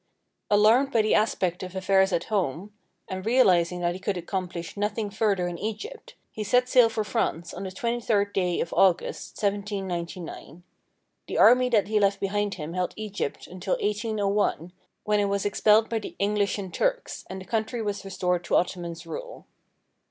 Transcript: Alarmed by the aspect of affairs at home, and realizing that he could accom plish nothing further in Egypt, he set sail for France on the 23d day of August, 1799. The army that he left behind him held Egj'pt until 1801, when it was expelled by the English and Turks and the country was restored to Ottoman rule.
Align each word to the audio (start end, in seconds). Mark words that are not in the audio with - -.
Alarmed 0.49 0.91
by 0.91 1.03
the 1.03 1.13
aspect 1.13 1.61
of 1.61 1.75
affairs 1.75 2.11
at 2.11 2.23
home, 2.23 2.73
and 3.07 3.23
realizing 3.23 3.81
that 3.81 3.93
he 3.93 3.99
could 3.99 4.15
accom 4.15 4.49
plish 4.49 4.75
nothing 4.75 5.11
further 5.11 5.47
in 5.47 5.59
Egypt, 5.59 6.15
he 6.31 6.43
set 6.43 6.67
sail 6.67 6.89
for 6.89 7.03
France 7.03 7.53
on 7.53 7.65
the 7.65 7.69
23d 7.69 8.33
day 8.33 8.59
of 8.59 8.73
August, 8.73 9.33
1799. 9.37 10.63
The 11.27 11.37
army 11.37 11.69
that 11.69 11.87
he 11.87 11.99
left 11.99 12.19
behind 12.19 12.55
him 12.55 12.73
held 12.73 12.95
Egj'pt 12.97 13.45
until 13.45 13.73
1801, 13.75 14.73
when 15.03 15.19
it 15.19 15.25
was 15.25 15.45
expelled 15.45 15.87
by 15.87 15.99
the 15.99 16.15
English 16.17 16.57
and 16.57 16.73
Turks 16.73 17.23
and 17.29 17.39
the 17.39 17.45
country 17.45 17.83
was 17.83 18.03
restored 18.03 18.43
to 18.45 18.55
Ottoman 18.55 18.95
rule. 19.05 19.45